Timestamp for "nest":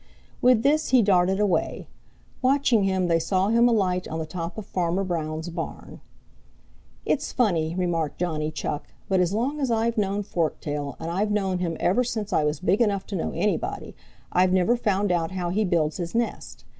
16.15-16.65